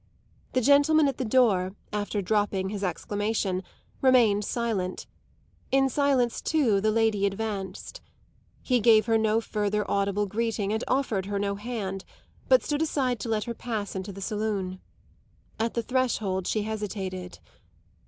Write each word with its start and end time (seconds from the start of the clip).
The 0.53 0.61
gentleman 0.61 1.07
at 1.07 1.17
the 1.17 1.23
door, 1.23 1.75
after 1.93 2.23
dropping 2.23 2.69
his 2.69 2.83
exclamation, 2.83 3.61
remained 4.01 4.43
silent; 4.43 5.05
in 5.71 5.89
silence 5.89 6.41
too 6.41 6.81
the 6.81 6.89
lady 6.89 7.27
advanced. 7.27 8.01
He 8.63 8.79
gave 8.79 9.05
her 9.05 9.19
no 9.19 9.39
further 9.39 9.85
audible 9.87 10.25
greeting 10.25 10.73
and 10.73 10.83
offered 10.87 11.27
her 11.27 11.37
no 11.37 11.53
hand, 11.53 12.03
but 12.47 12.63
stood 12.63 12.81
aside 12.81 13.19
to 13.19 13.29
let 13.29 13.43
her 13.43 13.53
pass 13.53 13.95
into 13.95 14.11
the 14.11 14.21
saloon. 14.21 14.81
At 15.59 15.75
the 15.75 15.83
threshold 15.83 16.47
she 16.47 16.63
hesitated. 16.63 17.37